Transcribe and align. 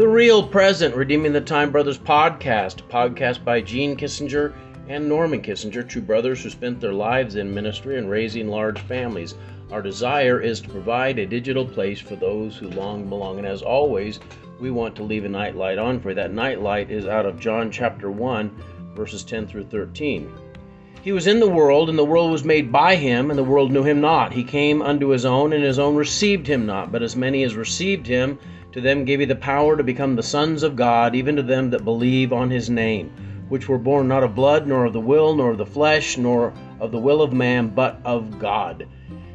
The 0.00 0.08
Real 0.08 0.42
Present, 0.42 0.94
Redeeming 0.94 1.34
the 1.34 1.42
Time 1.42 1.70
Brothers 1.70 1.98
podcast, 1.98 2.88
podcast 2.88 3.44
by 3.44 3.60
Gene 3.60 3.98
Kissinger 3.98 4.54
and 4.88 5.06
Norman 5.06 5.42
Kissinger, 5.42 5.86
two 5.86 6.00
brothers 6.00 6.42
who 6.42 6.48
spent 6.48 6.80
their 6.80 6.94
lives 6.94 7.36
in 7.36 7.52
ministry 7.52 7.98
and 7.98 8.08
raising 8.08 8.48
large 8.48 8.80
families. 8.80 9.34
Our 9.70 9.82
desire 9.82 10.40
is 10.40 10.62
to 10.62 10.70
provide 10.70 11.18
a 11.18 11.26
digital 11.26 11.66
place 11.66 12.00
for 12.00 12.16
those 12.16 12.56
who 12.56 12.70
long 12.70 13.10
belong. 13.10 13.36
And 13.36 13.46
as 13.46 13.60
always, 13.60 14.20
we 14.58 14.70
want 14.70 14.96
to 14.96 15.02
leave 15.02 15.26
a 15.26 15.28
night 15.28 15.54
light 15.54 15.76
on 15.76 16.00
for 16.00 16.08
you. 16.08 16.14
That 16.14 16.32
night 16.32 16.62
light 16.62 16.90
is 16.90 17.04
out 17.04 17.26
of 17.26 17.38
John 17.38 17.70
chapter 17.70 18.10
1, 18.10 18.50
verses 18.94 19.22
10 19.22 19.48
through 19.48 19.66
13. 19.66 20.32
He 21.02 21.12
was 21.12 21.26
in 21.26 21.40
the 21.40 21.48
world, 21.48 21.90
and 21.90 21.98
the 21.98 22.04
world 22.06 22.32
was 22.32 22.44
made 22.44 22.72
by 22.72 22.96
him, 22.96 23.28
and 23.28 23.38
the 23.38 23.44
world 23.44 23.70
knew 23.70 23.82
him 23.82 24.00
not. 24.00 24.32
He 24.32 24.44
came 24.44 24.80
unto 24.80 25.08
his 25.08 25.26
own, 25.26 25.52
and 25.52 25.62
his 25.62 25.78
own 25.78 25.94
received 25.94 26.46
him 26.46 26.64
not. 26.64 26.90
But 26.90 27.02
as 27.02 27.16
many 27.16 27.42
as 27.42 27.54
received 27.54 28.06
him, 28.06 28.38
to 28.72 28.80
them 28.80 29.04
gave 29.04 29.20
he 29.20 29.26
the 29.26 29.36
power 29.36 29.76
to 29.76 29.82
become 29.82 30.16
the 30.16 30.22
sons 30.22 30.62
of 30.62 30.76
God, 30.76 31.14
even 31.14 31.36
to 31.36 31.42
them 31.42 31.70
that 31.70 31.84
believe 31.84 32.32
on 32.32 32.50
his 32.50 32.70
name, 32.70 33.10
which 33.48 33.68
were 33.68 33.78
born 33.78 34.08
not 34.08 34.22
of 34.22 34.34
blood, 34.34 34.66
nor 34.66 34.84
of 34.84 34.92
the 34.92 35.00
will, 35.00 35.34
nor 35.34 35.50
of 35.50 35.58
the 35.58 35.66
flesh, 35.66 36.16
nor 36.16 36.52
of 36.78 36.92
the 36.92 36.98
will 36.98 37.22
of 37.22 37.32
man, 37.32 37.68
but 37.68 38.00
of 38.04 38.38
God. 38.38 38.86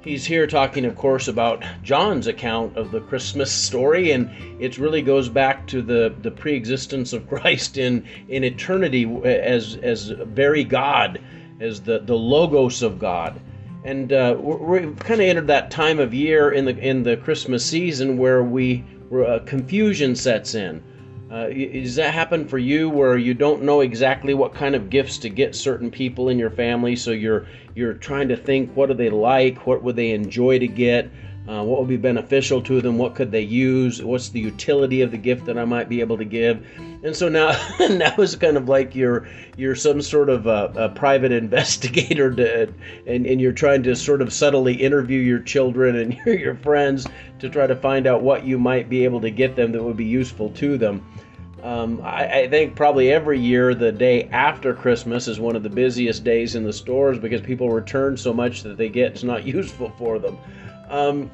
He's 0.00 0.24
here 0.24 0.46
talking, 0.46 0.84
of 0.84 0.94
course, 0.94 1.26
about 1.26 1.64
John's 1.82 2.28
account 2.28 2.76
of 2.76 2.92
the 2.92 3.00
Christmas 3.00 3.50
story, 3.50 4.12
and 4.12 4.30
it 4.60 4.78
really 4.78 5.02
goes 5.02 5.28
back 5.28 5.66
to 5.66 5.82
the, 5.82 6.14
the 6.22 6.30
pre-existence 6.30 7.12
of 7.12 7.28
Christ 7.28 7.76
in, 7.76 8.06
in 8.28 8.44
eternity 8.44 9.04
as, 9.24 9.76
as 9.82 10.10
very 10.10 10.62
God 10.62 11.20
as 11.58 11.80
the, 11.80 11.98
the 11.98 12.14
logos 12.14 12.84
of 12.84 13.00
God. 13.00 13.40
And 13.84 14.12
uh, 14.12 14.36
we 14.40 14.80
kind 14.94 15.20
of 15.20 15.26
entered 15.26 15.46
that 15.48 15.70
time 15.70 15.98
of 15.98 16.12
year 16.12 16.50
in 16.50 16.64
the 16.64 16.76
in 16.76 17.04
the 17.04 17.16
Christmas 17.16 17.64
season 17.64 18.18
where 18.18 18.42
we 18.42 18.84
uh, 19.12 19.40
confusion 19.40 20.14
sets 20.14 20.54
in. 20.54 20.82
Uh, 21.30 21.48
does 21.48 21.96
that 21.96 22.14
happen 22.14 22.46
for 22.46 22.58
you 22.58 22.88
where 22.88 23.16
you 23.16 23.34
don't 23.34 23.62
know 23.62 23.80
exactly 23.80 24.32
what 24.32 24.54
kind 24.54 24.76
of 24.76 24.90
gifts 24.90 25.18
to 25.18 25.28
get 25.28 25.56
certain 25.56 25.90
people 25.90 26.28
in 26.28 26.38
your 26.38 26.50
family? 26.50 26.94
So 26.94 27.10
you're 27.10 27.46
you're 27.74 27.94
trying 27.94 28.28
to 28.28 28.36
think 28.36 28.74
what 28.76 28.88
do 28.88 28.94
they 28.94 29.10
like, 29.10 29.66
what 29.66 29.82
would 29.82 29.96
they 29.96 30.12
enjoy 30.12 30.60
to 30.60 30.68
get, 30.68 31.10
uh, 31.48 31.62
what 31.62 31.78
would 31.78 31.88
be 31.88 31.96
beneficial 31.96 32.60
to 32.62 32.80
them? 32.80 32.98
What 32.98 33.14
could 33.14 33.30
they 33.30 33.42
use? 33.42 34.02
What's 34.02 34.30
the 34.30 34.40
utility 34.40 35.02
of 35.02 35.12
the 35.12 35.16
gift 35.16 35.46
that 35.46 35.56
I 35.56 35.64
might 35.64 35.88
be 35.88 36.00
able 36.00 36.18
to 36.18 36.24
give? 36.24 36.66
And 37.04 37.14
so 37.14 37.28
now, 37.28 37.50
now 37.80 38.14
it's 38.18 38.34
kind 38.34 38.56
of 38.56 38.68
like 38.68 38.94
you're 38.94 39.28
you're 39.56 39.76
some 39.76 40.02
sort 40.02 40.28
of 40.28 40.46
a, 40.46 40.72
a 40.76 40.88
private 40.88 41.32
investigator, 41.42 42.34
to, 42.34 42.72
and 43.06 43.26
and 43.26 43.40
you're 43.40 43.52
trying 43.52 43.84
to 43.84 43.94
sort 43.94 44.22
of 44.22 44.32
subtly 44.32 44.74
interview 44.74 45.20
your 45.20 45.40
children 45.40 45.96
and 45.96 46.14
your, 46.26 46.36
your 46.36 46.54
friends 46.56 47.06
to 47.38 47.48
try 47.48 47.66
to 47.66 47.76
find 47.76 48.06
out 48.06 48.22
what 48.22 48.44
you 48.44 48.58
might 48.58 48.88
be 48.88 49.04
able 49.04 49.20
to 49.20 49.30
get 49.30 49.54
them 49.54 49.70
that 49.72 49.82
would 49.82 49.96
be 49.96 50.04
useful 50.04 50.50
to 50.50 50.76
them. 50.76 51.04
Um, 51.62 52.00
I, 52.04 52.42
I, 52.42 52.48
think 52.48 52.76
probably 52.76 53.10
every 53.10 53.40
year 53.40 53.74
the 53.74 53.90
day 53.90 54.28
after 54.30 54.72
Christmas 54.74 55.26
is 55.26 55.40
one 55.40 55.56
of 55.56 55.62
the 55.62 55.70
busiest 55.70 56.22
days 56.22 56.54
in 56.54 56.62
the 56.62 56.72
stores 56.72 57.18
because 57.18 57.40
people 57.40 57.70
return 57.70 58.16
so 58.16 58.32
much 58.32 58.62
that 58.62 58.76
they 58.76 58.88
get 58.88 59.12
it's 59.12 59.24
not 59.24 59.44
useful 59.44 59.90
for 59.98 60.18
them. 60.18 60.38
Um, 60.88 61.30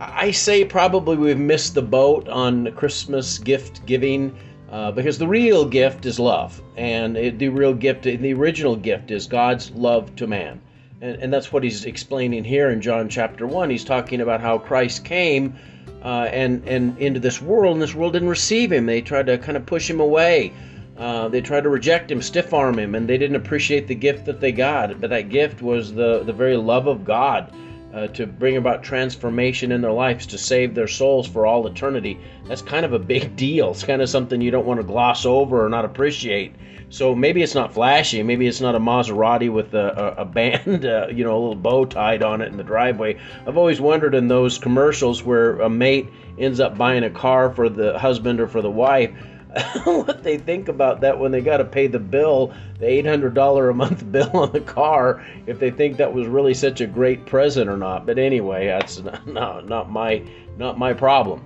I 0.00 0.30
say 0.30 0.64
probably 0.64 1.16
we've 1.16 1.38
missed 1.38 1.74
the 1.74 1.82
boat 1.82 2.26
on 2.28 2.72
Christmas 2.72 3.38
gift 3.38 3.84
giving 3.84 4.34
uh, 4.70 4.90
because 4.92 5.18
the 5.18 5.28
real 5.28 5.64
gift 5.66 6.06
is 6.06 6.18
love, 6.18 6.62
and 6.76 7.16
it, 7.16 7.38
the 7.38 7.48
real 7.48 7.74
gift, 7.74 8.04
the 8.04 8.32
original 8.32 8.76
gift, 8.76 9.10
is 9.10 9.26
God's 9.26 9.70
love 9.72 10.14
to 10.16 10.26
man, 10.26 10.60
and, 11.02 11.16
and 11.16 11.32
that's 11.32 11.52
what 11.52 11.62
he's 11.62 11.84
explaining 11.84 12.44
here 12.44 12.70
in 12.70 12.80
John 12.80 13.08
chapter 13.08 13.46
one. 13.46 13.68
He's 13.68 13.84
talking 13.84 14.20
about 14.22 14.40
how 14.40 14.58
Christ 14.58 15.04
came 15.04 15.54
uh, 16.02 16.28
and 16.32 16.66
and 16.66 16.96
into 16.98 17.20
this 17.20 17.42
world, 17.42 17.74
and 17.74 17.82
this 17.82 17.94
world 17.94 18.14
didn't 18.14 18.28
receive 18.28 18.72
him. 18.72 18.86
They 18.86 19.02
tried 19.02 19.26
to 19.26 19.36
kind 19.36 19.56
of 19.56 19.66
push 19.66 19.90
him 19.90 20.00
away. 20.00 20.52
Uh, 20.96 21.28
they 21.28 21.40
tried 21.40 21.64
to 21.64 21.68
reject 21.68 22.10
him, 22.10 22.22
stiff 22.22 22.54
arm 22.54 22.78
him, 22.78 22.94
and 22.94 23.08
they 23.08 23.18
didn't 23.18 23.36
appreciate 23.36 23.86
the 23.86 23.94
gift 23.94 24.24
that 24.26 24.40
they 24.40 24.52
got. 24.52 24.98
But 25.00 25.10
that 25.10 25.28
gift 25.28 25.60
was 25.60 25.92
the 25.92 26.22
the 26.22 26.32
very 26.32 26.56
love 26.56 26.86
of 26.86 27.04
God 27.04 27.52
uh, 27.94 28.06
to 28.08 28.26
bring 28.26 28.56
about 28.56 28.82
transformation 28.82 29.72
in 29.72 29.80
their 29.80 29.92
lives, 29.92 30.26
to 30.26 30.38
save 30.38 30.74
their 30.74 30.88
souls 30.88 31.26
for 31.26 31.46
all 31.46 31.66
eternity. 31.66 32.18
That's 32.46 32.62
kind 32.62 32.84
of 32.84 32.92
a 32.92 32.98
big 32.98 33.36
deal. 33.36 33.70
It's 33.70 33.84
kind 33.84 34.02
of 34.02 34.08
something 34.08 34.40
you 34.40 34.50
don't 34.50 34.66
want 34.66 34.80
to 34.80 34.86
gloss 34.86 35.26
over 35.26 35.64
or 35.64 35.68
not 35.68 35.84
appreciate. 35.84 36.54
So 36.92 37.14
maybe 37.14 37.40
it's 37.40 37.54
not 37.54 37.72
flashy. 37.72 38.20
Maybe 38.22 38.48
it's 38.48 38.60
not 38.60 38.74
a 38.74 38.80
Maserati 38.80 39.52
with 39.52 39.74
a, 39.74 40.16
a, 40.18 40.22
a 40.22 40.24
band, 40.24 40.84
uh, 40.84 41.06
you 41.08 41.22
know, 41.22 41.32
a 41.32 41.40
little 41.40 41.54
bow 41.54 41.84
tied 41.84 42.22
on 42.22 42.40
it 42.40 42.48
in 42.48 42.56
the 42.56 42.64
driveway. 42.64 43.18
I've 43.46 43.56
always 43.56 43.80
wondered 43.80 44.14
in 44.14 44.26
those 44.26 44.58
commercials 44.58 45.22
where 45.22 45.60
a 45.60 45.70
mate 45.70 46.08
ends 46.38 46.58
up 46.58 46.76
buying 46.76 47.04
a 47.04 47.10
car 47.10 47.50
for 47.54 47.68
the 47.68 47.98
husband 47.98 48.40
or 48.40 48.48
for 48.48 48.60
the 48.60 48.70
wife 48.70 49.12
what 49.84 50.22
they 50.22 50.38
think 50.38 50.68
about 50.68 51.00
that 51.00 51.18
when 51.18 51.32
they 51.32 51.40
got 51.40 51.56
to 51.56 51.64
pay 51.64 51.88
the 51.88 51.98
bill, 51.98 52.54
the 52.78 52.86
$800 52.86 53.70
a 53.70 53.74
month 53.74 54.10
bill 54.12 54.30
on 54.34 54.52
the 54.52 54.60
car, 54.60 55.24
if 55.46 55.58
they 55.58 55.70
think 55.70 55.96
that 55.96 56.12
was 56.12 56.26
really 56.26 56.54
such 56.54 56.80
a 56.80 56.86
great 56.86 57.26
present 57.26 57.68
or 57.68 57.76
not. 57.76 58.06
But 58.06 58.18
anyway, 58.18 58.66
that's 58.66 59.02
not, 59.26 59.66
not, 59.66 59.90
my 59.90 60.22
not 60.56 60.78
my 60.78 60.92
problem. 60.92 61.44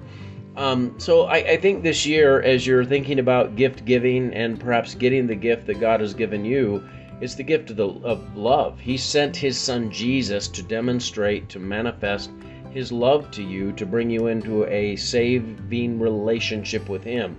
Um, 0.57 0.95
so 0.99 1.25
I, 1.25 1.37
I, 1.37 1.57
think 1.57 1.83
this 1.83 2.07
year, 2.07 2.41
as 2.43 2.65
you're 2.65 2.85
thinking 2.85 3.19
about 3.19 3.57
gift 3.57 3.85
giving 3.85 4.33
and 4.35 4.61
perhaps 4.61 4.95
getting 4.95 5.27
the 5.27 5.35
gift 5.35 5.67
that 5.67 5.81
God 5.81 6.01
has 6.01 6.15
given 6.15 6.45
you, 6.45 6.87
it's 7.21 7.35
the 7.35 7.43
gift 7.43 7.71
of, 7.71 7.77
the, 7.77 7.89
of 7.89 8.37
love. 8.37 8.79
He 8.79 8.97
sent 8.97 9.35
His 9.35 9.59
Son 9.59 9.91
Jesus 9.91 10.47
to 10.49 10.63
demonstrate, 10.63 11.49
to 11.49 11.59
manifest 11.59 12.31
His 12.71 12.93
love 12.93 13.33
to 13.33 13.43
you, 13.43 13.73
to 13.73 13.85
bring 13.85 14.11
you 14.11 14.29
into 14.29 14.65
a 14.67 14.95
saving 14.95 15.99
relationship 15.99 16.89
with 16.89 17.03
Him. 17.03 17.37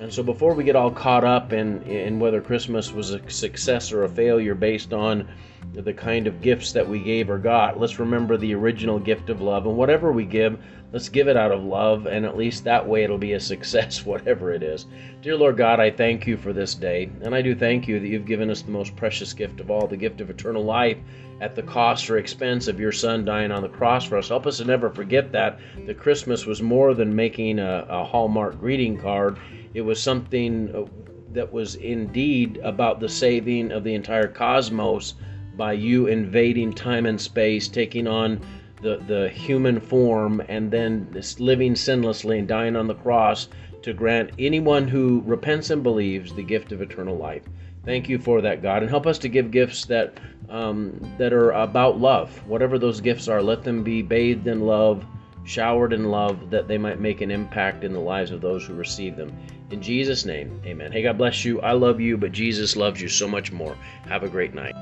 And 0.00 0.12
so 0.12 0.22
before 0.22 0.54
we 0.54 0.62
get 0.62 0.76
all 0.76 0.92
caught 0.92 1.24
up 1.24 1.52
in, 1.52 1.82
in 1.82 2.20
whether 2.20 2.40
Christmas 2.40 2.92
was 2.92 3.10
a 3.10 3.30
success 3.30 3.90
or 3.90 4.04
a 4.04 4.08
failure 4.08 4.54
based 4.54 4.92
on 4.92 5.28
the 5.72 5.92
kind 5.92 6.26
of 6.26 6.40
gifts 6.40 6.72
that 6.72 6.88
we 6.88 7.00
gave 7.00 7.28
or 7.28 7.38
got, 7.38 7.80
let's 7.80 7.98
remember 7.98 8.36
the 8.36 8.54
original 8.54 9.00
gift 9.00 9.28
of 9.28 9.40
love. 9.40 9.66
And 9.66 9.76
whatever 9.76 10.12
we 10.12 10.24
give, 10.24 10.58
let's 10.92 11.08
give 11.08 11.28
it 11.28 11.36
out 11.36 11.52
of 11.52 11.62
love. 11.62 12.06
And 12.06 12.24
at 12.24 12.36
least 12.36 12.64
that 12.64 12.86
way 12.86 13.04
it'll 13.04 13.18
be 13.18 13.34
a 13.34 13.40
success, 13.40 14.04
whatever 14.06 14.52
it 14.52 14.62
is. 14.62 14.86
Dear 15.22 15.36
Lord 15.36 15.56
God, 15.56 15.80
I 15.80 15.90
thank 15.90 16.26
you 16.26 16.36
for 16.36 16.52
this 16.52 16.74
day. 16.74 17.10
And 17.22 17.34
I 17.34 17.42
do 17.42 17.54
thank 17.54 17.88
you 17.88 18.00
that 18.00 18.08
you've 18.08 18.26
given 18.26 18.50
us 18.50 18.62
the 18.62 18.70
most 18.70 18.96
precious 18.96 19.32
gift 19.32 19.60
of 19.60 19.70
all, 19.70 19.86
the 19.86 19.96
gift 19.96 20.20
of 20.20 20.30
eternal 20.30 20.64
life 20.64 20.98
at 21.40 21.54
the 21.54 21.62
cost 21.62 22.10
or 22.10 22.18
expense 22.18 22.66
of 22.66 22.80
your 22.80 22.92
son 22.92 23.24
dying 23.24 23.52
on 23.52 23.62
the 23.62 23.68
cross 23.68 24.04
for 24.04 24.18
us. 24.18 24.28
Help 24.28 24.46
us 24.46 24.58
to 24.58 24.64
never 24.64 24.90
forget 24.90 25.30
that, 25.32 25.60
that 25.86 25.98
Christmas 25.98 26.46
was 26.46 26.62
more 26.62 26.94
than 26.94 27.14
making 27.14 27.58
a, 27.58 27.86
a 27.88 28.04
Hallmark 28.04 28.58
greeting 28.58 28.98
card. 28.98 29.38
It 29.74 29.82
was 29.82 30.02
something 30.02 30.74
uh, 30.74 30.84
that 31.32 31.52
was 31.52 31.76
indeed 31.76 32.58
about 32.64 33.00
the 33.00 33.08
saving 33.08 33.70
of 33.70 33.84
the 33.84 33.94
entire 33.94 34.26
cosmos 34.26 35.14
by 35.56 35.72
you 35.72 36.06
invading 36.06 36.72
time 36.72 37.06
and 37.06 37.20
space, 37.20 37.68
taking 37.68 38.06
on 38.06 38.40
the, 38.80 38.96
the 39.06 39.28
human 39.28 39.80
form, 39.80 40.42
and 40.48 40.70
then 40.70 41.08
living 41.38 41.74
sinlessly 41.74 42.38
and 42.38 42.48
dying 42.48 42.76
on 42.76 42.86
the 42.86 42.94
cross 42.94 43.48
to 43.82 43.92
grant 43.92 44.30
anyone 44.38 44.88
who 44.88 45.22
repents 45.26 45.70
and 45.70 45.82
believes 45.82 46.32
the 46.32 46.42
gift 46.42 46.72
of 46.72 46.82
eternal 46.82 47.16
life. 47.16 47.42
Thank 47.84 48.08
you 48.08 48.18
for 48.18 48.40
that, 48.42 48.62
God, 48.62 48.82
and 48.82 48.90
help 48.90 49.06
us 49.06 49.18
to 49.20 49.28
give 49.28 49.50
gifts 49.50 49.86
that 49.86 50.18
um, 50.50 50.98
that 51.18 51.32
are 51.32 51.52
about 51.52 51.98
love. 51.98 52.30
Whatever 52.46 52.78
those 52.78 53.00
gifts 53.00 53.28
are, 53.28 53.42
let 53.42 53.62
them 53.62 53.82
be 53.82 54.02
bathed 54.02 54.46
in 54.46 54.60
love, 54.60 55.04
showered 55.44 55.92
in 55.92 56.10
love, 56.10 56.50
that 56.50 56.68
they 56.68 56.78
might 56.78 57.00
make 57.00 57.20
an 57.20 57.30
impact 57.30 57.84
in 57.84 57.92
the 57.92 58.00
lives 58.00 58.30
of 58.30 58.40
those 58.40 58.64
who 58.64 58.74
receive 58.74 59.16
them. 59.16 59.34
In 59.70 59.82
Jesus' 59.82 60.24
name, 60.24 60.60
amen. 60.64 60.92
Hey, 60.92 61.02
God 61.02 61.18
bless 61.18 61.44
you. 61.44 61.60
I 61.60 61.72
love 61.72 62.00
you, 62.00 62.16
but 62.16 62.32
Jesus 62.32 62.76
loves 62.76 63.00
you 63.00 63.08
so 63.08 63.28
much 63.28 63.52
more. 63.52 63.76
Have 64.06 64.22
a 64.22 64.28
great 64.28 64.54
night. 64.54 64.74